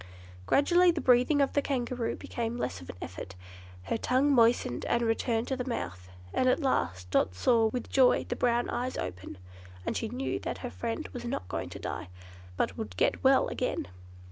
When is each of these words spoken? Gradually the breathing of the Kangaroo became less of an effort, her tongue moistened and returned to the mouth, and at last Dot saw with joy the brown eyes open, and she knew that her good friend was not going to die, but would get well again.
Gradually 0.47 0.89
the 0.89 0.99
breathing 0.99 1.41
of 1.43 1.53
the 1.53 1.61
Kangaroo 1.61 2.15
became 2.15 2.57
less 2.57 2.81
of 2.81 2.89
an 2.89 2.95
effort, 3.03 3.35
her 3.83 3.99
tongue 3.99 4.33
moistened 4.33 4.83
and 4.85 5.03
returned 5.03 5.47
to 5.49 5.55
the 5.55 5.69
mouth, 5.69 6.09
and 6.33 6.49
at 6.49 6.59
last 6.59 7.11
Dot 7.11 7.35
saw 7.35 7.67
with 7.67 7.87
joy 7.91 8.25
the 8.27 8.35
brown 8.35 8.67
eyes 8.71 8.97
open, 8.97 9.37
and 9.85 9.95
she 9.95 10.07
knew 10.09 10.39
that 10.39 10.57
her 10.65 10.69
good 10.69 10.75
friend 10.75 11.07
was 11.13 11.23
not 11.23 11.47
going 11.47 11.69
to 11.69 11.77
die, 11.77 12.07
but 12.57 12.79
would 12.79 12.97
get 12.97 13.23
well 13.23 13.47
again. 13.49 13.87